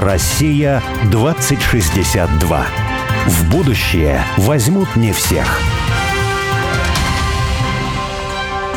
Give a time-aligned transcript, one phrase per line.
[0.00, 2.66] Россия 2062.
[3.26, 5.60] В будущее возьмут не всех.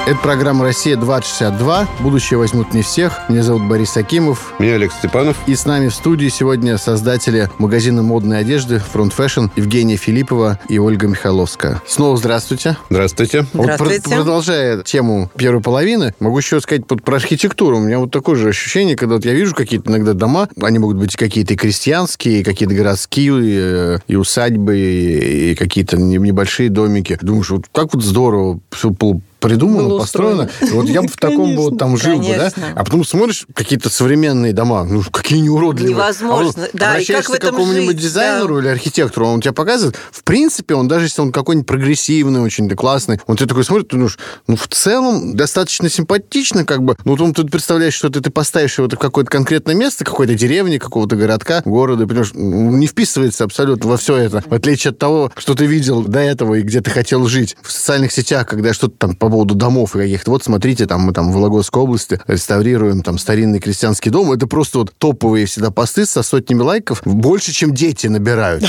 [0.05, 1.87] Это программа «Россия-2062».
[2.01, 3.21] Будущее возьмут не всех.
[3.29, 4.53] Меня зовут Борис Акимов.
[4.59, 5.37] Меня Олег Степанов.
[5.47, 10.77] И с нами в студии сегодня создатели магазина модной одежды «Фронт Fashion Евгения Филиппова и
[10.77, 11.81] Ольга Михайловская.
[11.87, 12.75] Снова здравствуйте.
[12.89, 13.45] Здравствуйте.
[13.53, 14.01] Здравствуйте.
[14.03, 17.77] Вот продолжая тему первой половины, могу еще сказать вот про архитектуру.
[17.77, 20.97] У меня вот такое же ощущение, когда вот я вижу какие-то иногда дома, они могут
[20.97, 27.17] быть какие-то и крестьянские, и какие-то городские, и, и усадьбы, и, и какие-то небольшие домики.
[27.21, 28.91] Думаешь, вот как вот здорово все
[29.43, 30.49] придумано, Было построено.
[30.61, 32.51] И вот я бы в таком бы вот там жил бы, да?
[32.75, 35.95] А потом смотришь какие-то современные дома, ну, какие неуродливые.
[35.95, 36.53] Невозможно.
[36.53, 39.53] А вот Да, и обращаешься как в этом к какому-нибудь дизайнеру или архитектору, он тебе
[39.53, 43.65] показывает, в принципе, он даже если он какой-нибудь прогрессивный, очень да, классный, он тебе такой
[43.65, 47.93] смотрит, ты думаешь, ну, в целом, достаточно симпатично, как бы, ну, вот он тут представляешь,
[47.93, 52.07] что ты, ты поставишь его в какое-то конкретное место, какой-то деревни, какого-то городка, города, и
[52.07, 56.19] понимаешь, не вписывается абсолютно во все это, в отличие от того, что ты видел до
[56.19, 57.57] этого и где ты хотел жить.
[57.61, 61.11] В социальных сетях, когда что-то там по поводу домов и каких-то, вот смотрите, там мы
[61.11, 66.05] там в Вологодской области реставрируем там старинный крестьянский дом, это просто вот топовые всегда посты
[66.05, 68.63] со сотнями лайков, больше, чем дети набирают.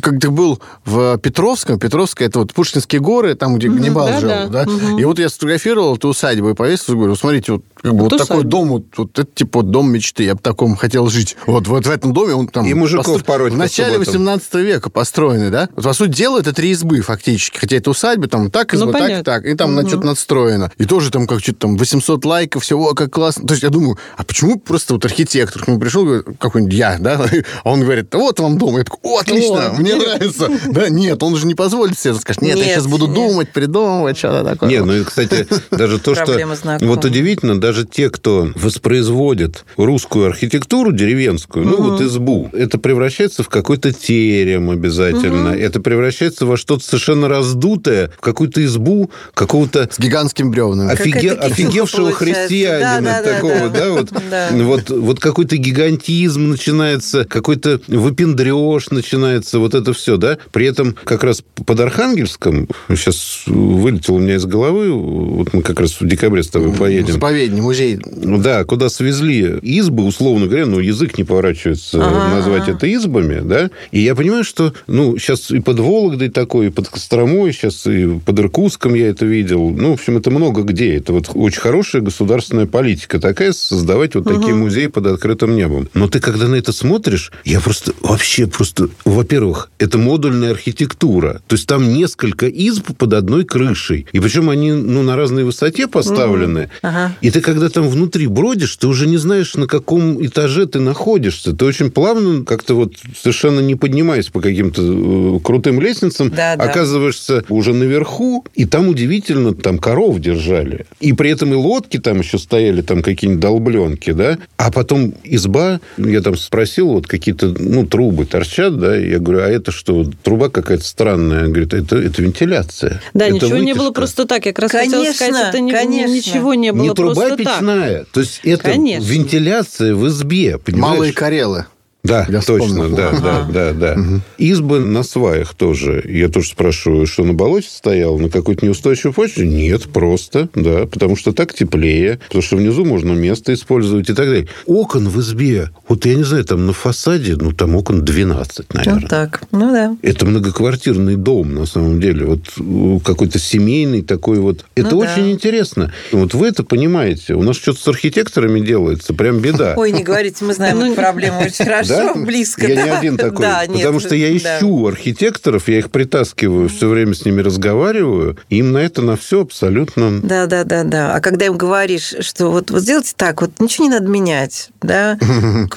[0.00, 4.30] Как ты был в Петровском, Петровское, это вот Пушкинские горы, там, где Ганнибал да, жил,
[4.48, 4.66] да?
[4.98, 8.44] И вот я сфотографировал эту усадьбу и повесил, говорю, смотрите, вот как бы вот такой
[8.44, 11.36] дом, вот, вот это типа дом мечты, я бы в таком хотел жить.
[11.46, 12.64] Вот, вот в этом доме он там...
[12.64, 14.14] И мужиков постро- пороть В начале субботам.
[14.24, 15.68] 18 века построенный, да?
[15.76, 17.58] Вот, по сути дела, это три избы фактически.
[17.58, 19.44] Хотя это усадьба, там так изба, Ну, так так.
[19.44, 20.72] И там на что-то надстроено.
[20.78, 23.46] И тоже там как что-то там 800 лайков, всего как классно.
[23.46, 26.96] То есть я думаю, а почему просто вот архитектор к нему пришел, говорит, какой-нибудь я,
[26.98, 27.20] да?
[27.64, 28.78] А он говорит, «Да вот вам дом.
[28.78, 30.48] Я такой, о, отлично, О, мне нравится.
[30.66, 33.14] Да, нет, он же не позволит себе сказать, нет, я Нет, сейчас буду нет.
[33.14, 34.68] думать, придумывать, что-то такое.
[34.70, 36.38] Не, ну и, кстати, даже то, что...
[36.80, 43.48] Вот удивительно, даже те, кто воспроизводит русскую архитектуру деревенскую, ну вот избу, это превращается в
[43.48, 45.48] какой-то терем обязательно.
[45.48, 50.88] Это превращается во что-то совершенно раздутое, в какую-то избу какого-то С гигантским бревном.
[50.88, 53.68] офиге- офигевшего христианина Да, да, такого, да.
[53.70, 54.48] да, вот, Да.
[54.52, 60.38] вот, вот какой-то гигантизм начинается, какой-то выпендреж начинается, вот это все, да.
[60.52, 65.80] При этом как раз под Архангельском, сейчас вылетело у меня из головы, вот мы как
[65.80, 67.98] раз в декабре с тобой поедем, Заповедник, музей.
[68.06, 73.70] да, куда свезли избы, условно говоря, ну, язык не поворачивается Ага, назвать это избами, да,
[73.90, 78.20] и я понимаю, что, ну, сейчас и под Вологдой такой, и под Костромой, сейчас и
[78.24, 82.02] под Иркутском я это видел, ну, в общем, это много где, это вот очень хорошая
[82.02, 85.88] государственная политика такая, создавать вот такие музеи под открытым небом.
[85.94, 91.56] Но ты, когда на это смотришь, я просто вообще просто, во-первых, это модульная архитектура, то
[91.56, 96.70] есть там несколько изб под одной крышей, и причем они, ну, на разной высоте поставлены,
[96.82, 97.16] Ага.
[97.20, 101.52] и ты, когда там внутри бродишь, ты уже не знаешь, на каком этаже ты находишься.
[101.54, 106.64] Ты очень плавно, как-то вот совершенно не поднимаясь по каким-то э, крутым лестницам, Да, да.
[106.64, 110.86] оказываешься уже наверху, и там удивительно, там коров держали.
[111.00, 114.38] И при этом и лодки там еще стояли, там какие-нибудь долбленки, да.
[114.56, 119.46] А потом изба, я там спросил, вот какие-то, ну, трубы торчат, да, я говорю, а
[119.48, 121.44] это что, труба какая-то странная?
[121.44, 123.00] Он говорит, это, это вентиляция.
[123.14, 123.92] Да, Это ничего не было вытяжка.
[123.92, 124.46] просто так.
[124.46, 126.12] Я как раз хотела Конечно, сказать, это не- конечно.
[126.14, 127.54] ничего не было не труба просто так.
[127.58, 128.06] печная.
[128.12, 129.06] То есть это Конечно.
[129.06, 130.96] вентиляция в избе, понимаешь?
[130.96, 131.66] Малые Карелы.
[132.04, 132.96] Да, Я точно, вспомнил.
[132.96, 133.96] да, да, да, да.
[134.36, 136.04] Избы на сваях тоже.
[136.06, 139.48] Я тоже спрашиваю, что на болоте стоял, на какой-то неустойчивой почве?
[139.48, 144.26] Нет, просто, да, потому что так теплее, потому что внизу можно место использовать и так
[144.26, 144.46] далее.
[144.66, 149.00] Окон в избе, вот я не знаю, там на фасаде, ну, там окон 12, наверное.
[149.00, 149.42] Вот так.
[149.50, 149.96] Ну да.
[150.02, 152.26] Это многоквартирный дом, на самом деле.
[152.26, 154.66] Вот какой-то семейный такой вот.
[154.74, 155.10] Это Ну да.
[155.10, 155.90] очень интересно.
[156.12, 157.32] Вот вы это понимаете.
[157.34, 159.14] У нас что-то с архитекторами делается.
[159.14, 159.72] Прям беда.
[159.78, 162.14] Ой, не говорите, мы знаем эту проблему очень хорошо, Да?
[162.14, 162.66] близко.
[162.66, 162.82] Я да.
[162.84, 163.40] не один такой.
[163.46, 164.58] Да, нет, потому что я да.
[164.58, 168.36] ищу архитекторов, я их притаскиваю, все время с ними разговариваю.
[168.50, 170.20] Им на это на все абсолютно...
[170.20, 171.14] Да, да, да, да.
[171.14, 175.18] А когда им говоришь, что вот, вот сделайте так, вот ничего не надо менять, да?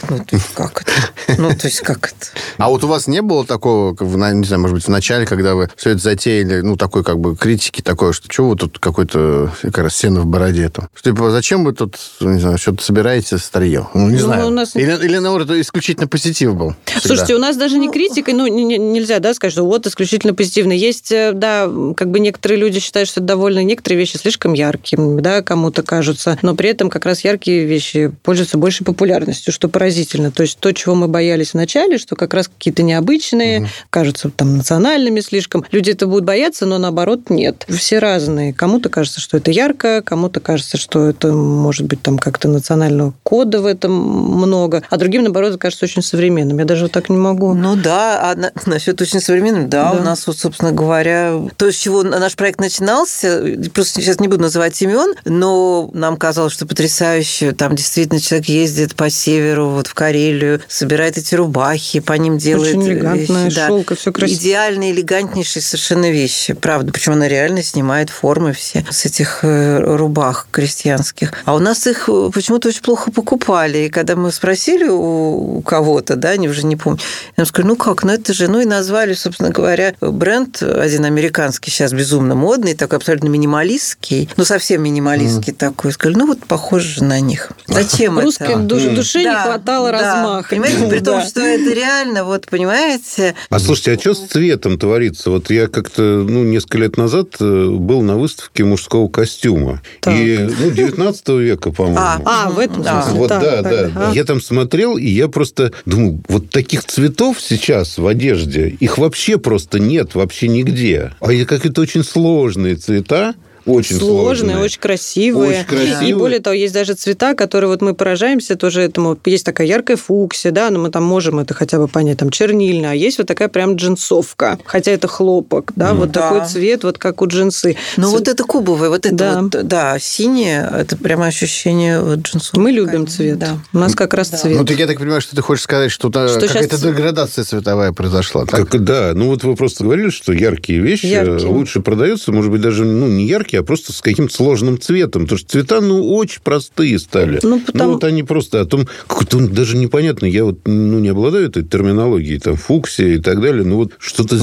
[0.09, 1.37] Ну, то есть как это?
[1.41, 2.27] Ну, то есть как это?
[2.57, 4.89] А вот у вас не было такого, как в, на- не знаю, может быть, в
[4.89, 8.55] начале, когда вы все это затеяли, ну, такой как бы критики такой, что чего вы
[8.55, 10.89] тут какой-то как раз сено в бороде там?
[10.93, 13.87] Что, типа, зачем вы тут, не знаю, что-то собираете старье?
[13.93, 14.47] Ну, не Ну, знаю.
[14.47, 16.75] у нас- Или, или наоборот, исключительно исключительно позитив был.
[16.85, 17.07] всегда.
[17.07, 20.33] Слушайте, у нас даже не критика, ну, не- не- нельзя, да, сказать, что вот исключительно
[20.33, 20.71] позитивно.
[20.71, 25.21] Есть, э, да, как бы некоторые люди считают, что это довольно некоторые вещи слишком яркими,
[25.21, 30.31] да, кому-то кажутся, но при этом как раз яркие вещи пользуются большей популярностью, что поразительно.
[30.31, 35.19] То есть то, чего мы боялись вначале, что как раз какие-то необычные, кажутся там национальными
[35.19, 37.65] слишком, люди это будут бояться, но наоборот нет.
[37.69, 38.53] Все разные.
[38.53, 43.61] Кому-то кажется, что это ярко, кому-то кажется, что это может быть там как-то национального кода
[43.61, 46.59] в этом много, а другим, наоборот, кажется очень современным.
[46.59, 47.53] Я даже вот так не могу.
[47.53, 49.99] Ну да, а на- насчет очень современным, да, Да.
[49.99, 53.41] у нас вот, собственно говоря, то, с чего наш проект начинался,
[53.73, 58.95] просто сейчас не буду называть имен, но нам казалось, что потрясающе, там действительно человек ездит
[58.95, 63.67] по северу, вот в Карелию, собирает эти рубахи, по ним делает Очень элегантная вещи, да.
[63.67, 64.37] шелка, все красиво.
[64.39, 66.91] Идеальные, элегантнейшие совершенно вещи, правда.
[66.91, 71.33] Причем она реально снимает формы все с этих э, рубах крестьянских.
[71.45, 73.79] А у нас их э, почему-то очень плохо покупали.
[73.79, 76.99] И когда мы спросили у у кого-то, да, они уже не помню,
[77.37, 81.69] нам сказали, ну как, ну это же, ну и назвали, собственно говоря, бренд один американский
[81.69, 85.91] сейчас безумно модный, такой абсолютно минималистский, ну совсем минималистский такой.
[85.91, 87.51] Сказали, ну вот похоже же на них.
[87.67, 88.59] Зачем Русской это?
[88.61, 89.99] душ- душе не Да, хватало да.
[90.15, 90.49] размаха.
[90.49, 95.29] Понимаете, при том, что это реально, вот понимаете, А слушайте, а что с цветом творится?
[95.29, 99.81] Вот я как-то, ну, несколько лет назад э, был на выставке мужского костюма.
[100.01, 100.15] Так.
[100.15, 101.99] И, ну, 19 века, по-моему.
[101.99, 103.01] А, А, в этом Да.
[103.03, 103.19] смысле.
[103.19, 104.11] Вот, да, да.
[104.13, 109.37] Я там смотрел, и я просто думаю, вот таких цветов сейчас в одежде, их вообще
[109.37, 111.11] просто нет, вообще нигде.
[111.19, 113.35] А это какие-то очень сложные цвета.
[113.67, 114.57] Очень сложные, сложные.
[114.57, 115.49] очень красивые.
[115.59, 116.09] Очень красивые.
[116.09, 119.17] И более того, есть даже цвета, которые вот мы поражаемся тоже этому.
[119.25, 122.91] Есть такая яркая фуксия, да, но мы там можем это хотя бы понять, там чернильная,
[122.91, 126.21] а есть вот такая прям джинсовка, хотя это хлопок, да, вот да.
[126.21, 127.75] такой цвет, вот как у джинсы.
[127.97, 129.41] Ну, Ц- вот это кубовое, вот это Да.
[129.41, 133.39] вот, да, синее, это прямо ощущение вот джинсовой Мы любим ткани, цвет.
[133.39, 133.57] Да.
[133.73, 134.37] У нас как раз Да.
[134.37, 134.57] цвет.
[134.57, 137.91] Ну, так я так понимаю, что ты хочешь сказать, что, Что какая-то щас- деградация цветовая
[137.91, 138.45] произошла.
[138.45, 138.69] Так?
[138.69, 141.47] Так, да, ну вот вы просто говорили, что яркие вещи Яркие.
[141.49, 145.23] лучше продаются, может быть, даже ну, не яркие, а просто с каким-то сложным цветом.
[145.23, 147.39] Потому что цвета, ну, очень простые стали.
[147.43, 151.47] Ну, потому- вот они просто о том, какой-то даже непонятно, я вот ну, не обладаю
[151.47, 154.37] этой терминологией, там, фуксия и так далее, ну, вот что-то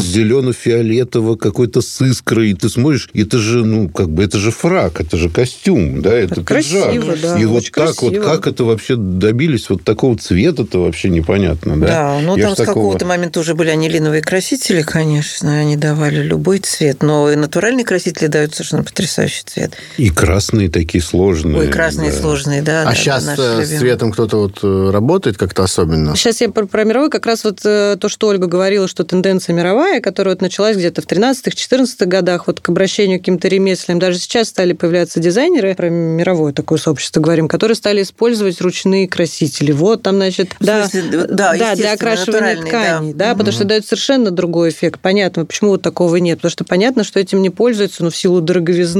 [0.58, 5.00] зелено-фиолетово, какой-то с искрой, и ты смотришь, это же, ну, как бы, это же фрак,
[5.00, 7.20] это же костюм, да, это красиво, пиджак.
[7.22, 8.22] да, И вот так вот, красиво.
[8.24, 11.86] как это вообще добились вот такого цвета-то вообще непонятно, да?
[11.86, 16.22] Да, ну Я там с такого- какого-то момента уже были анилиновые красители, конечно, они давали
[16.22, 19.72] любой цвет, но и натуральные красители дают совершенно потрясающий цвет.
[19.98, 21.58] И красные такие сложные.
[21.58, 22.18] Ой, красные да.
[22.18, 22.82] сложные, да.
[22.82, 26.16] а да, сейчас наши с цветом кто-то вот э, работает как-то особенно?
[26.16, 29.52] Сейчас я про, про мировой, как раз вот э, то, что Ольга говорила, что тенденция
[29.52, 34.18] мировая, которая вот началась где-то в 13-14 годах, вот к обращению к каким-то ремеслям, даже
[34.18, 39.72] сейчас стали появляться дизайнеры, про мировое такое сообщество говорим, которые стали использовать ручные красители.
[39.72, 43.28] Вот там, значит, В да, смысле, да, для естественно, окрашивания тканей, да.
[43.28, 45.00] да, потому что дает совершенно другой эффект.
[45.00, 48.40] Понятно, почему вот такого нет, потому что понятно, что этим не пользуются, но в силу
[48.40, 48.93] дороговизны,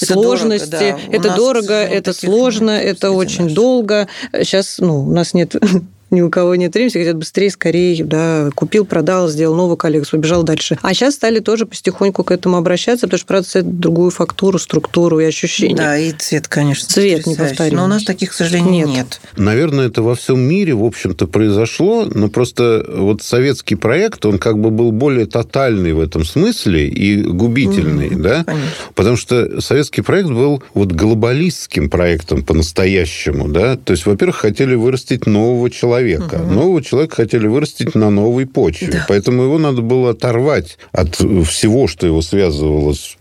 [0.00, 1.16] Это сложности, дорого, да.
[1.16, 4.08] Это дорого, это сложно, это очень что- долго.
[4.32, 5.54] Сейчас, ну, у нас нет
[6.10, 10.20] ни у кого нет времени, все хотят быстрее, скорее, да, купил, продал, сделал новую коллекцию,
[10.20, 10.78] побежал дальше.
[10.82, 15.18] А сейчас стали тоже потихоньку к этому обращаться, потому что, правда, это другую фактуру, структуру
[15.20, 15.76] и ощущения.
[15.76, 17.42] Да, и цвет, конечно, Цвет потрясающий.
[17.42, 17.76] неповторимый.
[17.76, 18.96] Но у нас таких, к сожалению, Нет.
[18.96, 19.20] нет.
[19.36, 24.58] Наверное, это во всем мире, в общем-то, произошло, но просто вот советский проект, он как
[24.58, 28.44] бы был более тотальный в этом смысле и губительный, да?
[28.44, 28.70] конечно.
[28.94, 33.76] Потому что советский проект был вот глобалистским проектом по-настоящему, да?
[33.76, 35.95] То есть, во-первых, хотели вырастить нового человека.
[36.42, 38.88] Нового человека хотели вырастить на новой почве.
[38.92, 39.06] Да.
[39.08, 43.16] Поэтому его надо было оторвать от всего, что его связывало с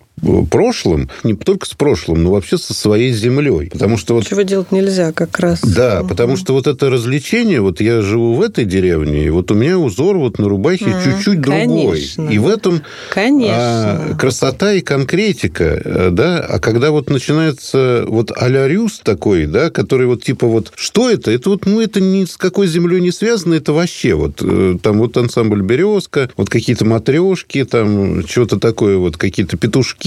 [0.50, 3.70] прошлым, не только с прошлым, но вообще со своей землей.
[3.72, 5.62] Потому что вот Чего делать нельзя как раз.
[5.62, 9.56] да, потому что вот это развлечение, вот я живу в этой деревне, и вот у
[9.56, 12.06] меня узор вот на рубахе чуть-чуть другой.
[12.30, 13.56] И в этом Конечно.
[13.56, 16.40] а, красота и конкретика, э, да.
[16.40, 21.32] А когда вот начинается вот а-ля Рюс такой, да, который вот типа вот, что это?
[21.32, 25.00] Это вот, ну, это ни с какой землей не связано, это вообще вот э, там
[25.00, 30.06] вот ансамбль «Березка», вот какие-то матрешки, там что-то такое, вот какие-то петушки.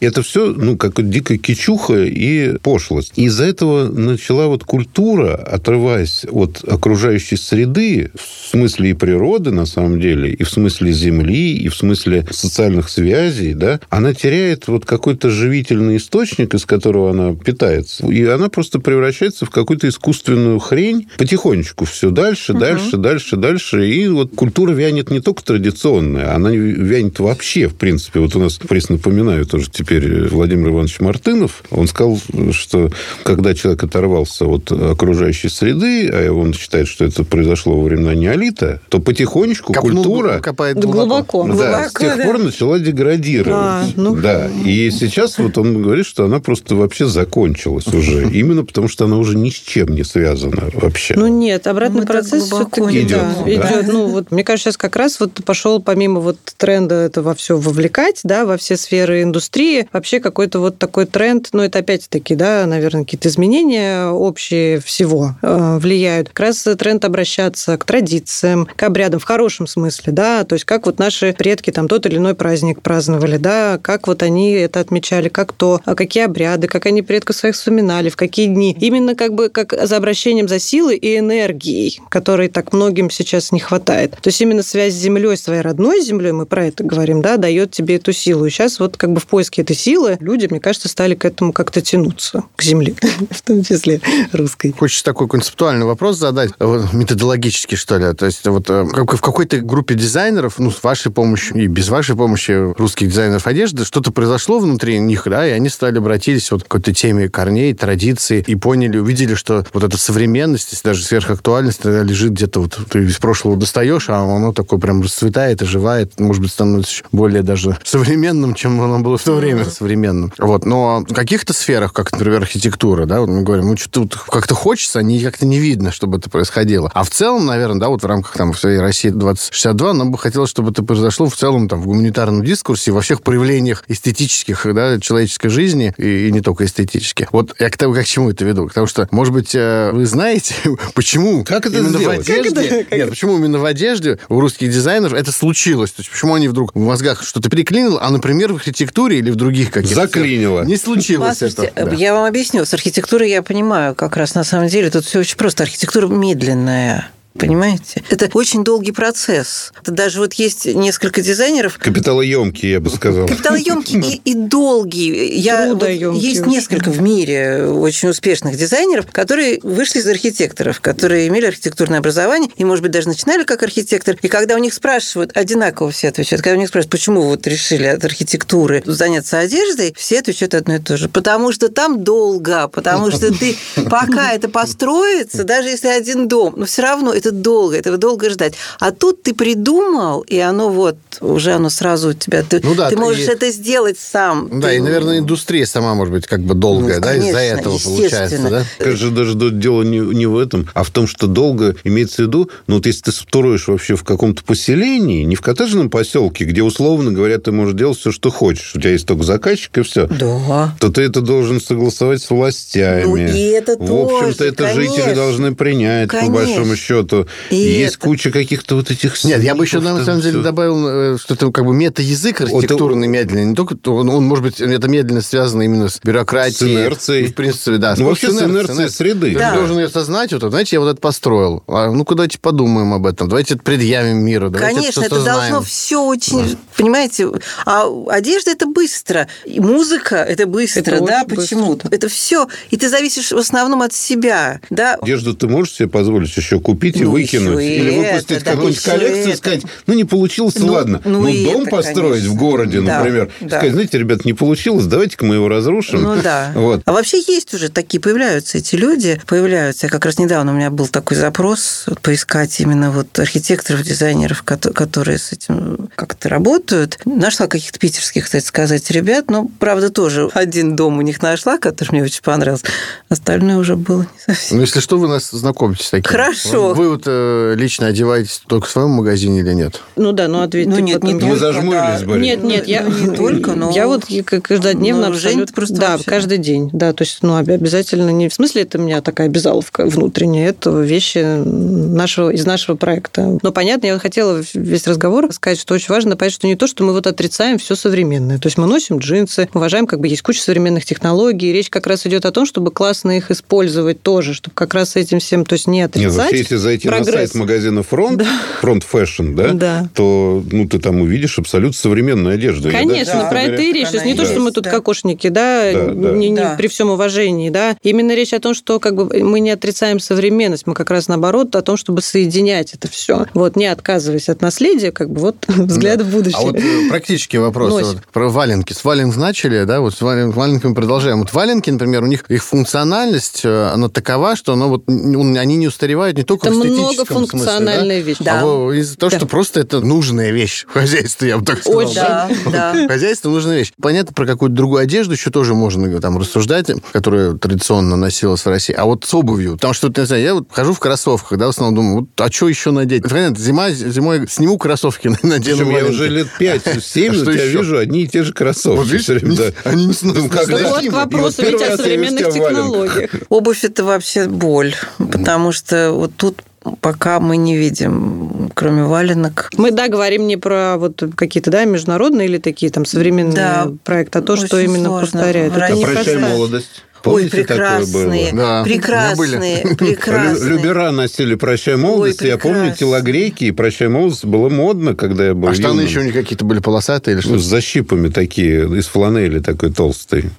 [0.00, 3.12] Это все, ну, как дикая кичуха и пошлость.
[3.16, 9.66] И из-за этого начала вот культура, отрываясь от окружающей среды, в смысле и природы, на
[9.66, 14.84] самом деле, и в смысле земли, и в смысле социальных связей, да, она теряет вот
[14.84, 18.06] какой-то живительный источник, из которого она питается.
[18.06, 21.08] И она просто превращается в какую-то искусственную хрень.
[21.18, 23.88] Потихонечку все дальше, дальше, дальше, дальше.
[23.88, 28.20] И вот культура вянет не только традиционная, она вянет вообще, в принципе.
[28.20, 32.18] Вот у нас, Пресс, напоминаю, знаю тоже теперь, Владимир Иванович Мартынов, он сказал,
[32.52, 32.90] что
[33.22, 38.80] когда человек оторвался от окружающей среды, а он считает, что это произошло во времена неолита,
[38.88, 40.40] то потихонечку Копнул, культура...
[40.40, 41.44] копает Глубоко.
[41.44, 42.24] Да, Глубоко, с тех да.
[42.24, 43.52] пор начала деградировать.
[43.54, 44.16] А, ну.
[44.16, 48.28] Да, и сейчас вот он говорит, что она просто вообще закончилась уже.
[48.32, 51.14] Именно потому, что она уже ни с чем не связана вообще.
[51.16, 53.92] Ну нет, обратный Мы процесс глубоко все-таки не да, идет.
[53.92, 57.56] Ну вот мне кажется, сейчас как раз вот пошел помимо вот тренда это во все
[57.56, 62.66] вовлекать, да, во все сферы индустрии, вообще какой-то вот такой тренд, ну это опять-таки, да,
[62.66, 66.28] наверное, какие-то изменения общие всего э, влияют.
[66.28, 70.86] Как раз тренд обращаться к традициям, к обрядам в хорошем смысле, да, то есть как
[70.86, 75.28] вот наши предки там тот или иной праздник праздновали, да, как вот они это отмечали,
[75.28, 78.76] как то, а какие обряды, как они предков своих вспоминали, в какие дни.
[78.80, 83.60] Именно как бы как за обращением за силой и энергией, которой так многим сейчас не
[83.60, 84.12] хватает.
[84.12, 87.70] То есть именно связь с землей, своей родной землей, мы про это говорим, да, дает
[87.70, 88.46] тебе эту силу.
[88.46, 91.52] И сейчас вот как бы в поиске этой силы люди, мне кажется, стали к этому
[91.52, 92.94] как-то тянуться, к земле,
[93.30, 94.00] в том числе
[94.32, 94.74] русской.
[94.76, 98.14] Хочется такой концептуальный вопрос задать, вот, методологический, что ли.
[98.14, 101.88] То есть вот э, как в какой-то группе дизайнеров, ну, с вашей помощью и без
[101.88, 106.62] вашей помощи русских дизайнеров одежды, что-то произошло внутри них, да, и они стали обратились вот
[106.62, 112.32] к какой-то теме корней, традиций, и поняли, увидели, что вот эта современность, даже сверхактуальность, лежит
[112.32, 117.02] где-то вот, ты из прошлого достаешь, а оно такое прям расцветает, оживает, может быть, становится
[117.12, 120.32] более даже современным, чем оно было в то время современным.
[120.38, 124.14] Вот, но в каких-то сферах, как, например, архитектура, да, вот мы говорим, ну, что-то вот
[124.14, 126.90] как-то хочется, а не как-то не видно, чтобы это происходило.
[126.94, 130.50] А в целом, наверное, да, вот в рамках там всей России 2062 нам бы хотелось,
[130.50, 135.48] чтобы это произошло в целом там в гуманитарном дискурсе, во всех проявлениях эстетических, да, человеческой
[135.48, 137.32] жизни, и, и не только эстетических.
[137.32, 138.66] Вот я к тому, как к чему это веду?
[138.66, 140.54] Потому что, может быть, э, вы знаете,
[140.94, 142.26] почему Как это именно сделать?
[142.26, 142.86] в одежде...
[142.90, 145.92] Нет, почему именно в одежде у русских дизайнеров это случилось?
[145.92, 149.36] То есть почему они вдруг в мозгах что-то переклинило, а, например, в архитектуре или в
[149.36, 150.02] других каких-то...
[150.02, 150.62] Заклинило.
[150.62, 151.62] Не случилось это.
[151.62, 151.94] Послушайте, Да.
[151.94, 152.64] Я вам объясню.
[152.64, 155.62] С архитектурой я понимаю, как раз на самом деле тут все очень просто.
[155.62, 157.10] Архитектура медленная.
[157.38, 158.02] Понимаете?
[158.10, 159.72] Это очень долгий процесс.
[159.80, 163.26] Это даже вот есть несколько дизайнеров, Капиталоемкий, я бы сказал.
[163.26, 165.38] капиталоемкий и, и долгий.
[165.38, 171.46] Я, вот есть несколько в мире очень успешных дизайнеров, которые вышли из архитекторов, которые имели
[171.46, 174.16] архитектурное образование и, может быть, даже начинали как архитектор.
[174.20, 177.46] И когда у них спрашивают, одинаково все отвечают, когда у них спрашивают, почему вы вот
[177.46, 181.08] решили от архитектуры заняться одеждой, все отвечают одно и то же.
[181.08, 183.56] Потому что там долго, потому что ты
[183.90, 188.54] пока это построится, даже если один дом, но все равно это долго, этого долго ждать.
[188.80, 192.88] А тут ты придумал, и оно вот, уже оно сразу у тебя, ты, Ну да,
[192.90, 194.48] ты можешь и- это сделать сам.
[194.60, 197.38] Да, Ты- и, наверное, индустрия сама может быть как бы долгая, Ну, да, из-за конечно,
[197.60, 198.64] этого получается, да?
[198.78, 202.50] Кажется, даже дело не, не в этом, а в том, что долго имеется в виду,
[202.66, 207.12] ну вот если ты строишь вообще в каком-то поселении, не в коттеджном поселке, где, условно
[207.12, 210.74] говоря, ты можешь делать все, что хочешь, у тебя есть только заказчик и все, Да.
[210.80, 213.04] то ты это должен согласовать с властями.
[213.04, 215.14] Ну, и это В общем-то, тоже, это жители конечно.
[215.14, 216.34] должны принять, по Конечно.
[216.34, 217.17] большому счету.
[217.50, 219.22] И есть это- куча каких-то вот этих...
[219.24, 223.08] Нет, я бы еще, на самом деле, добавил, э, что это как бы мета-язык архитектурный
[223.08, 223.46] медленный.
[223.46, 226.58] Не только, то он, он, может быть, это медленно связано именно с бюрократией.
[226.58, 227.26] С инерцией.
[227.28, 227.94] В принципе, да.
[227.96, 229.32] Ну, Вот вообще с инерцией среды.
[229.32, 229.54] Ты Да.
[229.54, 231.62] должен ее осознать, вот, знаете, я вот это построил.
[231.66, 233.28] А, ну-ка, давайте подумаем об этом.
[233.28, 234.50] Давайте это предъявим миру.
[234.52, 235.62] Конечно, это это должно знаем.
[235.64, 237.28] все очень, понимаете,
[237.66, 241.88] а одежда это быстро, и музыка это быстро, Это да, почему-то.
[241.90, 244.94] Это все, и ты зависишь в основном от себя, да.
[245.00, 247.62] Одежду ты можешь себе позволить еще купить и Ну, выкинуть?
[247.62, 249.36] Или это, выпустить да, какую-нибудь коллекцию и это.
[249.38, 251.00] сказать, ну, не получилось, Ну, ладно.
[251.04, 252.30] ну, Ну, дом это, построить конечно.
[252.30, 253.30] в городе, Да, например.
[253.40, 253.56] да.
[253.58, 256.02] Сказать, знаете, ребят, не получилось, давайте-ка мы его разрушим.
[256.02, 256.52] Ну да.
[256.54, 256.82] Вот.
[256.84, 259.86] А вообще есть уже такие, появляются эти люди, появляются.
[259.86, 264.42] Я как раз недавно у меня был такой запрос вот, поискать именно вот архитекторов, дизайнеров,
[264.44, 266.98] кото- которые с этим как-то работают.
[267.04, 271.90] Нашла каких-то питерских, кстати сказать, ребят, но, правда, тоже один дом у них нашла, который
[271.92, 272.66] мне очень понравился.
[273.08, 274.56] Остальное уже было не совсем.
[274.58, 276.10] Ну, если что, вы нас знакомитесь с такими.
[276.10, 276.74] Хорошо.
[276.74, 279.80] Вы вот э, лично одеваетесь только в своем магазине или нет?
[279.96, 280.66] Ну да, ну ответь.
[280.68, 282.06] Ну ты нет, не Вы только, зажмурились, да.
[282.06, 282.22] Борис?
[282.24, 283.70] Нет, нет, я Ну, не только, но...
[283.70, 284.04] Я вот
[284.42, 285.54] каждодневно Ну, абсолютно...
[285.54, 286.70] просто да, вообще- каждый день.
[286.72, 288.28] Да, то есть, ну, об- обязательно не...
[288.28, 290.48] В смысле, это у меня такая обязаловка внутренняя.
[290.48, 293.38] Это вещи нашего, из нашего проекта.
[293.42, 296.84] Но понятно, я хотела весь разговор сказать, что очень важно понять, что не то, что
[296.84, 298.38] мы вот отрицаем все современное.
[298.38, 301.52] То есть мы носим джинсы, уважаем, как бы есть куча современных технологий.
[301.52, 304.96] Речь как раз идет о том, чтобы классно их использовать тоже, чтобы как раз с
[304.96, 306.16] этим всем, то есть не Нет, отрицать.
[306.16, 307.14] вообще, если за зайти на Прогресс.
[307.30, 308.22] сайт магазина «Фронт»,
[308.60, 309.88] «Front Fashion», да, Да.
[309.94, 312.70] то ну, ты там увидишь абсолютно современную одежду.
[312.70, 313.88] Конечно, даже, про это и речь.
[313.88, 314.70] То есть не то, что мы тут да.
[314.70, 316.10] кокошники, да, Да, да.
[316.12, 316.54] не- не Да.
[316.56, 317.76] при всем уважении, да.
[317.82, 321.54] Именно речь о том, что как бы мы не отрицаем современность, мы как раз наоборот
[321.56, 323.26] о том, чтобы соединять это все.
[323.34, 326.38] Вот, не отказываясь от наследия, как бы вот взгляд в будущее.
[326.40, 328.72] А вот э, практический вопрос вот, про валенки.
[328.72, 331.18] С валенок начали, да, вот с вален- валенками продолжаем.
[331.20, 335.66] Вот валенки, например, у них их функциональность, э, она такова, что она вот, они не
[335.68, 338.16] устаревают не только Это в многофункциональная смысле, вещь.
[338.20, 338.42] да, Да.
[338.44, 339.16] а из-за того, Да.
[339.18, 341.78] что просто это нужная вещь в хозяйстве, я бы так сказал.
[341.80, 341.94] Очень.
[341.94, 342.28] да.
[342.50, 342.86] Да.
[342.88, 343.72] Хозяйство нужная вещь.
[343.80, 348.74] Понятно, про какую-то другую одежду еще тоже можно там рассуждать, которая традиционно носилась в России.
[348.74, 351.50] А вот с обувью, потому что, не знаю, я вот хожу в кроссовках, да, в
[351.50, 353.02] основном думаю, вот, а что еще надеть?
[353.08, 357.44] Понятно, зима, зимой сниму кроссовки, надену Причем я уже лет 5-7 А у что тебя
[357.44, 357.58] еще?
[357.58, 358.76] вижу одни и те же кроссовки.
[358.78, 359.44] Вот видишь, Всё время, не- да.
[359.64, 360.22] они не сносят.
[360.22, 363.10] Ну, Вот первый ведь о современных технологиях.
[363.28, 366.42] Обувь это вообще боль, потому что вот тут
[366.80, 369.50] пока мы не видим, кроме валенок.
[369.56, 374.18] Мы, да, говорим не про вот какие-то, да, международные или такие там современные Да, проекты,
[374.18, 375.20] а то, что именно сложно.
[375.20, 375.56] повторяет.
[375.56, 376.84] Это А прощай молодость.
[377.04, 378.10] Ой, Помните, такое было?
[378.10, 380.50] прекрасные, Да, прекрасные, прекрасные.
[380.50, 382.22] Любера носили «Прощай молодость».
[382.22, 386.00] Ой, я помню, телогрейки и «Прощай молодость» было модно, когда я был А штаны еще
[386.00, 387.32] у них какие-то были полосатые или что?
[387.32, 390.30] Ну, с защипами такие, из фланели такой толстый.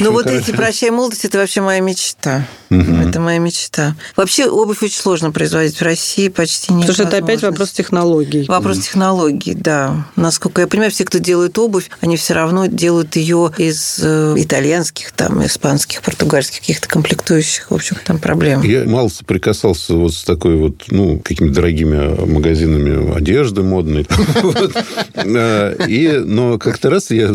[0.00, 2.46] Ну вот эти «Прощай, молодость»– это вообще моя мечта.
[2.70, 3.96] Это моя мечта.
[4.16, 8.44] Вообще обувь очень сложно производить в России, почти нет Потому что это опять вопрос технологий.
[8.46, 10.06] Вопрос технологий, да.
[10.16, 15.12] Насколько я понимаю, все, кто делает обувь, они все равно делают ее из э, итальянских,
[15.12, 17.70] там, испанских, португальских каких-то комплектующих.
[17.70, 18.62] В общем, там проблем.
[18.62, 24.06] Я мало соприкасался вот с такой вот, ну, какими-то дорогими магазинами одежды модной.
[25.22, 27.34] А, И, но как-то раз я,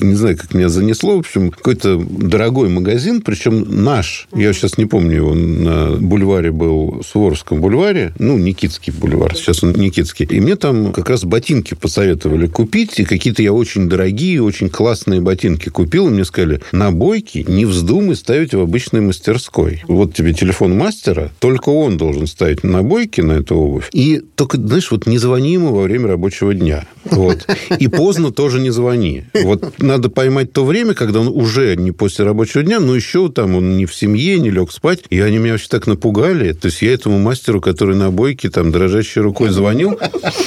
[0.00, 4.86] не знаю, как меня занесло, в общем, какой-то дорогой магазин, причем наш, я сейчас не
[4.86, 10.26] помню его, на бульваре был, Суворовском бульваре, ну, Никитский бульвар, сейчас он Никитский.
[10.26, 15.20] И мне там как раз ботинки посоветовали купить, и какие-то я очень дорогие, очень классные
[15.20, 19.82] ботинки купил, и мне сказали, на бойке не вздумай ставить в обычной мастерской.
[19.88, 23.88] Вот тебе телефон мастера, только он должен ставить на бойке на эту обувь.
[23.92, 26.86] И только, знаешь, вот не звони ему во время рабочего дня.
[27.04, 27.46] Вот.
[27.78, 29.24] И поздно тоже не звони.
[29.42, 33.54] Вот надо поймать то время, когда он уже не после рабочего дня, но еще там
[33.54, 35.04] он не в семье, не лег спать.
[35.10, 36.52] И они меня вообще так напугали.
[36.52, 39.98] То есть я этому мастеру, который на бойке, там, дрожащей рукой звонил,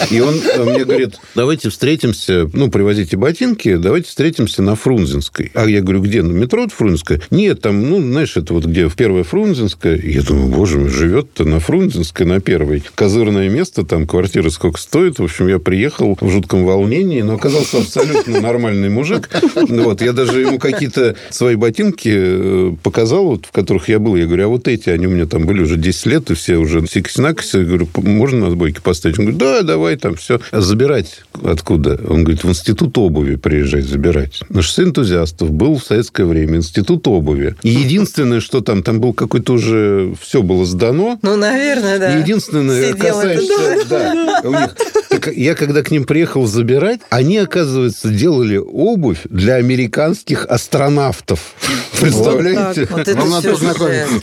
[0.10, 5.51] и он э, мне говорит, давайте встретимся, ну, привозите ботинки, давайте встретимся на Фрунзенской.
[5.54, 6.22] А я говорю, где?
[6.22, 7.22] На метро Фрунзенская?
[7.38, 9.96] Нет, там, ну, знаешь, это вот где в первая Фрунзенская.
[9.96, 12.82] Я думаю, боже мой, живет-то на Фрунзенской, на первой.
[12.96, 15.20] Козырное место, там квартира сколько стоит.
[15.20, 19.29] В общем, я приехал в жутком волнении, но оказался абсолютно нормальный мужик.
[19.70, 24.15] Вот, я даже ему какие-то свои ботинки э, показал, вот, в которых я был.
[24.15, 26.58] Я говорю, а вот эти, они у меня там были уже 10 лет, и все
[26.58, 27.53] уже сикс-накс.
[27.53, 29.19] Я говорю, можно на сбойке поставить?
[29.19, 30.39] Он говорит, да, давай, там все.
[30.50, 32.00] А забирать откуда?
[32.10, 34.41] Он говорит, в институт обуви приезжать забирать.
[34.50, 37.27] На шоссе энтузиастов был в советское время институт обуви.
[37.63, 40.13] И единственное, что там, там был какой-то уже...
[40.22, 41.20] Все было сдано.
[41.22, 42.18] Ну, наверное, да.
[42.18, 43.86] И Единственное, Сидел касаешься...
[43.90, 44.76] Да, у них-
[45.10, 51.56] Так я когда к ним приехал забирать, они, оказывается, делали обувь для американских астронавтов.
[52.00, 52.88] Представляете?
[52.92, 53.56] Вот это же.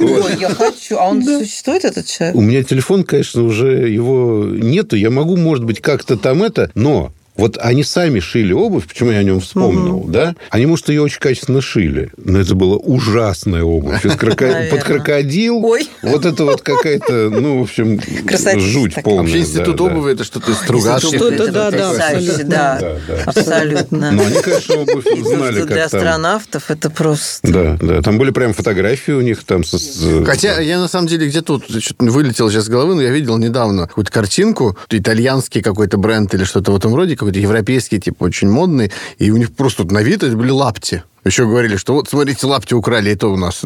[0.00, 0.96] Ой, я хочу.
[0.98, 2.36] А он существует, этот человек?
[2.36, 4.96] У меня телефон, конечно, уже его нету.
[4.96, 9.18] Я могу, может быть, как-то там это, но вот они сами шили обувь, почему я
[9.18, 10.34] о нем вспомнил, да?
[10.50, 14.04] Они, может, ее очень качественно шили, но это была ужасная обувь.
[14.04, 14.68] Из кроко-.
[14.70, 15.64] Под крокодил.
[15.64, 15.88] Ой.
[16.02, 19.04] Вот это вот какая-то, ну, в общем, Красавица жуть такая.
[19.04, 19.22] полная.
[19.22, 19.84] Вообще институт да, да.
[19.84, 20.58] обуви это что-то из.
[20.58, 22.44] Что-то, Это да, да, абсолютно.
[22.44, 22.78] да.
[22.80, 23.22] Да, да.
[23.26, 24.10] Абсолютно.
[24.12, 26.00] Но они, конечно, обувь знали, для как там.
[26.00, 27.52] астронавтов это просто...
[27.52, 28.02] Да, да.
[28.02, 29.64] Там были прям фотографии у них там.
[29.64, 33.10] с- Хотя я на самом деле где-то вот что-то вылетел сейчас с головы, но я
[33.10, 38.24] видел недавно какую-то картинку, итальянский какой-то бренд или что-то в этом роде, какой-то европейский, типа
[38.24, 41.02] очень модный, и у них просто на вид это были лапти.
[41.24, 43.62] Еще говорили, что вот, смотрите, лапти украли, это у нас.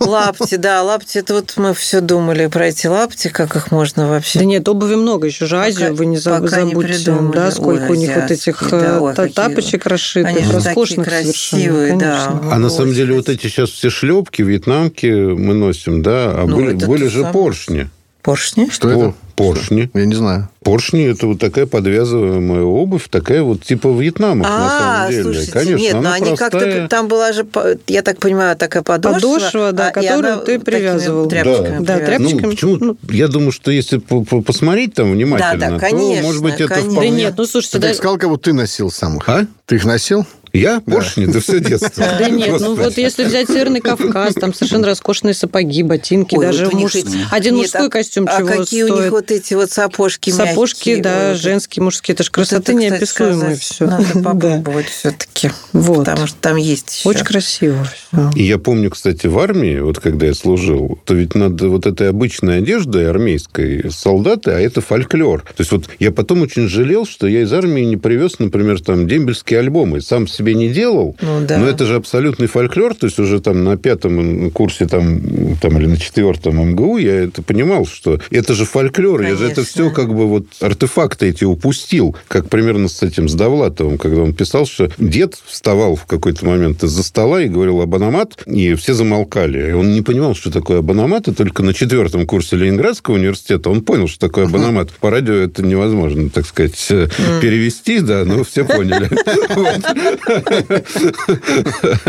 [0.00, 1.18] Лапти, да, лапти.
[1.18, 4.38] Это вот мы все думали про эти лапти, как их можно вообще...
[4.38, 5.26] Да нет, обуви много.
[5.26, 6.94] Еще же Азию вы не за- пока не забудьте.
[6.94, 7.34] придумали.
[7.36, 10.36] да, сколько Ой, у них вот этих азиатские, да, э, ой, та- какие- тапочек расшитых,
[10.36, 12.26] Они роскошных такие совершенно, красивые, да.
[12.26, 12.54] конечно.
[12.54, 16.56] А на самом деле вот эти сейчас все шлепки, вьетнамки мы носим, да, а Ну,
[16.56, 17.32] были, были же самое.
[17.34, 17.90] поршни.
[18.26, 18.68] Поршни?
[18.68, 19.14] Что это?
[19.36, 19.88] Поршни.
[19.94, 20.48] Я не знаю.
[20.64, 25.22] Поршни– это вот такая подвязываемая обувь, такая вот типа вьетнамок на А, самом деле.
[25.22, 26.88] слушайте, Конечно, нет, но она они как-то...
[26.88, 27.46] Там была же,
[27.86, 29.20] я так понимаю, такая подошва.
[29.20, 31.28] Подошва, да, а, которую ты привязывал.
[31.28, 32.06] Тряпочками Да, привязывала.
[32.18, 32.42] тряпочками.
[32.42, 32.96] Ну, почему?
[33.16, 36.54] Я думаю, что если по- по- посмотреть там внимательно, Да, да, то, конечно, может быть,
[36.54, 36.88] это конечно.
[36.88, 37.10] Да вполне...
[37.10, 39.28] нет, ну слушайте, Ты да, сказал, будто ты носил сам их.
[39.28, 39.46] А?
[39.66, 40.26] Ты их носил?
[40.56, 40.80] Я?
[40.80, 41.26] Поршни?
[41.26, 42.04] Да все детство.
[42.18, 42.80] Да нет, ну Господи.
[42.84, 46.94] вот если взять Северный Кавказ, там совершенно роскошные сапоги, ботинки, Ой, даже вот муж-
[47.30, 50.90] один Нет, мужской а- костюм а чего какие у них вот эти вот сапожки Сапожки,
[50.90, 51.02] мягкие?
[51.02, 53.86] да, Ой, женские, мужские, это же вот кстати, неописуемая сказать, все.
[53.86, 55.50] Надо попробовать все-таки.
[55.72, 56.06] Вот.
[56.06, 57.08] Потому что там есть еще.
[57.08, 58.30] Очень красиво все.
[58.34, 62.08] И я помню, кстати, в армии, вот когда я служил, то ведь надо вот этой
[62.10, 65.42] обычной одеждой армейской солдаты, а это фольклор.
[65.42, 69.06] То есть вот я потом очень жалел, что я из армии не привез, например, там
[69.06, 70.00] дембельские альбомы.
[70.00, 71.58] Сам себе не делал, Ну да.
[71.58, 72.94] но это же абсолютный фольклор.
[72.94, 77.42] То есть уже там на пятом курсе там, там или на четвертом МГУ я это
[77.42, 79.22] понимал, что это же фольклор.
[79.22, 79.64] Я же это Конечно.
[79.64, 82.16] все как бы вот артефакты эти упустил.
[82.28, 86.82] Как примерно с этим, с Довлатовым, когда он писал, что дед вставал в какой-то момент
[86.82, 89.70] из-за стола и говорил абономат, и все замолкали.
[89.70, 93.82] И он не понимал, что такое абономат, и только на четвертом курсе Ленинградского университета он
[93.82, 94.90] понял, что такое абономат.
[94.92, 97.08] По радио это невозможно, так сказать, э,
[97.40, 99.08] перевести, да, но все поняли.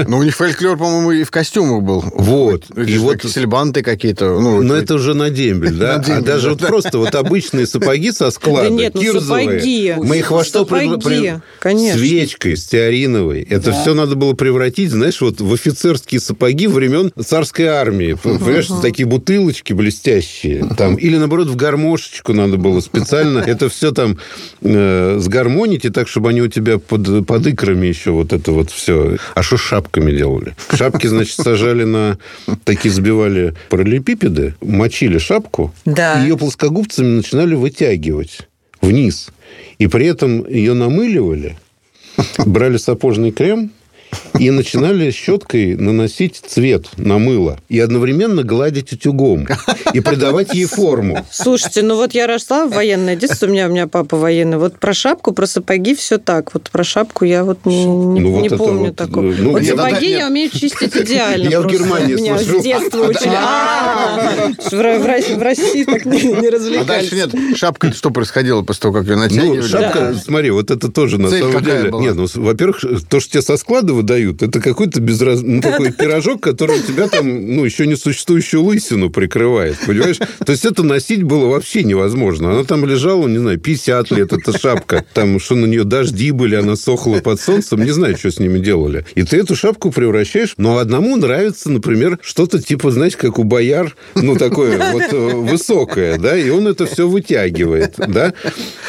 [0.08, 2.04] Ну, у них фольклор, по-моему, и в костюмах был.
[2.14, 2.66] Вот.
[2.76, 4.40] Эти И вот- сельбанты какие-то.
[4.40, 5.96] Ну, Но это уже на дембель, да?
[6.08, 9.50] А даже вот просто вот обычные сапоги со склада, Да нет, ну кирзовые.
[9.50, 9.96] сапоги.
[9.98, 10.66] Мы их во что.
[11.94, 13.42] Свечкой стеариновой.
[13.42, 18.14] Это все надо было превратить, знаешь, вот в офицерские сапоги времен царской армии.
[18.22, 20.66] Понимаешь, такие бутылочки блестящие.
[20.78, 20.96] Там.
[20.96, 24.18] Или, наоборот, в гармошечку надо было специально это все там
[24.62, 28.70] э, сгармонить, и так, чтобы они у тебя под, под икрами еще вот это вот
[28.72, 29.18] все.
[29.36, 30.56] А что с шапками делали?
[30.74, 32.18] Шапки, значит, сажали на...
[32.64, 36.20] Такие сбивали параллелепипеды, мочили шапку, Да.
[36.20, 38.48] и ее плоскогубцами начинали вытягивать
[38.82, 39.30] вниз.
[39.80, 41.58] И при этом ее намыливали,
[42.46, 43.72] брали сапожный крем
[44.40, 47.60] и начинали щеткой наносить цвет на мыло.
[47.70, 49.48] И одновременно гладить утюгом.
[49.94, 51.26] И придавать ей форму.
[51.32, 54.58] Слушайте, ну вот я росла в военное детство, у меня, у меня папа военный.
[54.58, 56.54] Вот про шапку, про сапоги все так.
[56.54, 59.22] Вот про шапку я вот не, не- Ну, вот не помню вот, такого.
[59.38, 60.20] ну, вот я- сапоги нет.
[60.20, 61.48] я умею чистить идеально.
[61.50, 61.68] Я в.
[61.68, 62.60] Германии Меня служил.
[62.62, 63.38] с детства учили.
[63.38, 66.88] А, В России так не А развлекались.
[66.88, 67.58] дальше нет.
[67.58, 69.62] Шапка что происходило после того, как ее Ну, натягивали?
[69.62, 71.92] шапка, смотри, вот это тоже на самом деле...
[71.94, 73.58] Нет, ну, во-первых, то, что тебе со
[74.08, 75.42] выдают, это какой-то безраз...
[75.44, 80.18] ну, такой пирожок, который у тебя там, ну, еще не существующую лысину прикрывает, понимаешь?
[80.18, 82.52] То есть это носить было вообще невозможно.
[82.52, 85.06] Она там лежала, не знаю, 50 лет, эта шапка.
[85.14, 88.60] Там, что на нее дожди были, она сохла под солнцем, не знаю, что с ними
[88.60, 89.06] делали.
[89.16, 93.96] И ты эту шапку превращаешь, но одному нравится, например, что-то типа, знаешь, как у бояр,
[94.16, 98.34] ну, такое вот э, высокое, да, и он это все вытягивает, да.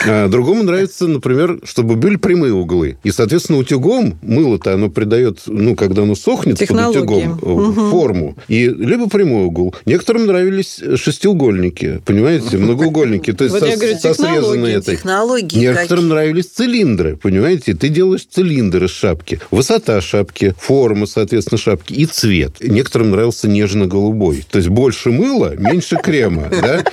[0.06, 2.98] А другому нравится, например, чтобы были прямые углы.
[3.02, 7.26] И, соответственно, утюгом мыло-то оно придает, ну, когда оно сохнет под Технологии.
[7.28, 8.36] утюгом, э, форму.
[8.48, 9.72] И либо прямой угол.
[9.86, 13.32] Некоторым нравились шестиугольники, понимаете, многоугольники.
[13.32, 14.96] То есть Вот со, говорю, со срезанной этой.
[14.96, 17.74] Технологии Некоторым нравились цилиндры, понимаете?
[17.74, 19.40] Ты делаешь цилиндр из шапки.
[19.52, 22.56] Высота шапки, форма, соответственно, шапки и цвет.
[22.60, 24.44] Некоторым нравился нежно-голубой.
[24.50, 26.84] То есть больше мыла, меньше крема, да?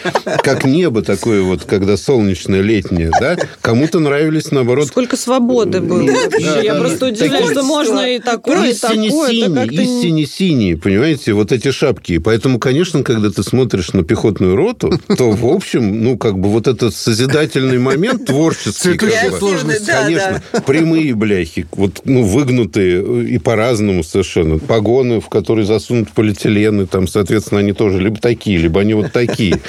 [0.43, 3.37] Как небо такое вот, когда солнечное, летнее, да?
[3.61, 6.61] Кому-то нравились, наоборот, Сколько свободы было вообще.
[6.63, 8.95] Я просто удивляюсь, что можно и такое, и такое.
[9.65, 12.17] Это не- истине синие, понимаете, вот эти шапки.
[12.17, 16.67] Поэтому, конечно, когда ты смотришь на пехотную роту, то, в общем, ну, как бы вот
[16.67, 19.85] этот созидательный момент творческий, Цветущая сложность.
[19.85, 24.59] Конечно, прямые бляхи, вот, ну, выгнутые и по-разному совершенно.
[24.59, 29.59] Погоны, в которые засунут полиэтилены, там, соответственно, они тоже либо такие, либо они вот такие.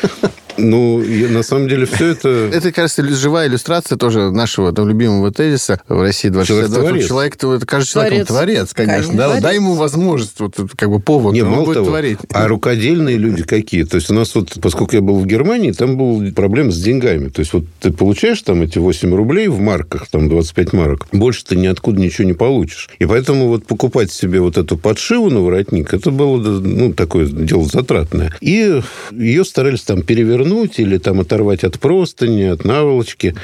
[0.58, 2.28] Ну, и на самом деле все это...
[2.56, 6.44] Это, кажется, живая иллюстрация тоже нашего там, любимого тезиса в России 2062.
[6.46, 7.08] Человек-творец.
[7.08, 8.68] Человек, то это кажется человеком Творец.
[8.68, 8.94] творец, конечно.
[8.94, 9.42] Конечно, да, творец.
[9.42, 12.18] дай ему возможность, вот как бы повод, Не, он мало будет того, творить.
[12.32, 13.84] а рукодельные люди какие?
[13.84, 17.28] То есть у нас вот, поскольку я был в Германии, там был проблема с деньгами.
[17.28, 21.44] То есть вот ты получаешь там эти 8 рублей в марках, там 25 марок, больше
[21.44, 22.88] ты ниоткуда ничего не получишь.
[22.98, 27.64] И поэтому вот покупать себе вот эту подшиву на воротник, это было, ну, такое дело
[27.64, 28.32] затратное.
[28.40, 28.80] И
[29.12, 33.35] ее старались там перевернуть или там оторвать от простыни, от наволочки.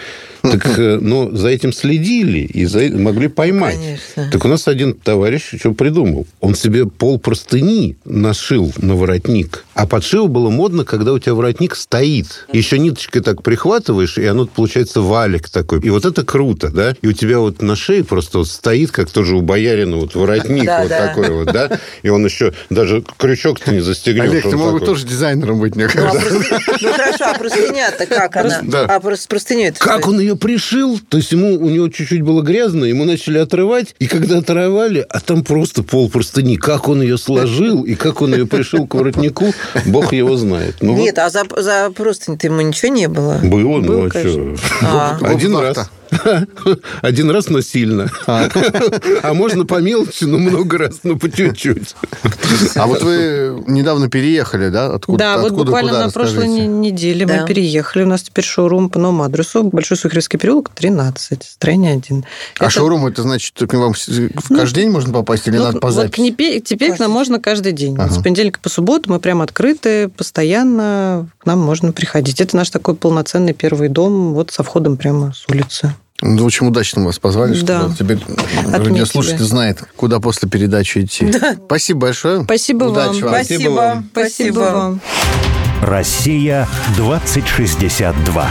[0.42, 3.76] Так, э, но за этим следили и за- могли поймать.
[3.76, 4.30] Конечно.
[4.32, 6.26] Так у нас один товарищ что придумал?
[6.40, 9.64] Он себе пол простыни нашил на воротник.
[9.74, 12.46] А подшива было модно, когда у тебя воротник стоит.
[12.52, 15.80] Еще ниточкой так прихватываешь, и оно получается валик такой.
[15.80, 16.94] И вот это круто, да?
[17.02, 20.64] И у тебя вот на шее просто вот стоит, как тоже у боярина, вот воротник
[20.66, 21.08] Да, вот да.
[21.08, 21.78] такой вот, да?
[22.02, 24.30] И он еще даже крючок-то не застегнешь.
[24.30, 26.58] Олег, ты мог бы тоже дизайнером быть, мне Ну, а кажется.
[26.96, 28.60] ну, хорошо, а простыня-то как она?
[28.62, 28.84] Да.
[28.84, 30.98] А просто простыню это Как он ее пришил?
[31.08, 35.20] То есть ему у него чуть-чуть было грязно, ему начали отрывать, и когда отрывали, а
[35.20, 36.56] там просто пол простыни.
[36.56, 39.52] Как он ее сложил и как он ее пришил к воротнику,
[39.86, 40.76] бог его знает.
[40.80, 43.38] Ну, Нет, а за, за простынь-то ему ничего не было?
[43.42, 44.56] было, ну Было, а конечно.
[44.56, 44.66] что?
[44.82, 45.18] А.
[45.22, 45.90] Один раз.
[47.02, 48.10] Один раз, но сильно.
[48.26, 51.94] А можно по мелочи, но много раз, но по чуть-чуть.
[52.74, 54.92] А вот вы недавно переехали, да?
[54.94, 56.60] Откуда, Да, вот откуда, буквально куда, на прошлой расскажите?
[56.66, 57.40] не- неделе Да.
[57.42, 58.04] мы переехали.
[58.04, 59.64] У нас теперь шоурум по новому адресу.
[59.64, 62.24] Большой Сухаревский переулок, 13, строение 1.
[62.58, 65.88] А шоурум, это значит, к вам в каждый день можно попасть или Ну, надо по
[65.88, 66.20] вот записи?
[66.20, 67.96] непе- теперь к нам можно каждый день.
[67.98, 68.12] Ага.
[68.12, 72.40] С понедельника по субботу мы прям открыты, постоянно к нам можно приходить.
[72.40, 75.94] Это наш такой полноценный первый дом, вот со входом прямо с улицы.
[76.22, 77.90] Ну, очень удачно вас позвали, что Да.
[77.98, 78.18] теперь
[78.72, 79.48] радиослушатель Отметили.
[79.48, 81.32] знает, куда после передачи идти.
[81.66, 82.44] Спасибо большое.
[82.44, 83.32] Спасибо Удачи вам.
[83.32, 83.34] вам.
[83.42, 84.08] Спасибо.
[84.12, 85.00] Спасибо вам.
[85.82, 88.48] Россия 2062.